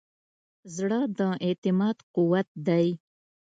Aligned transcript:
زړه 0.75 0.99
د 1.17 1.19
اعتماد 1.45 1.97
قوت 2.15 2.47
دی. 2.67 2.85